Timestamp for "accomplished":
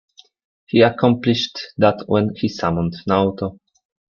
0.81-1.59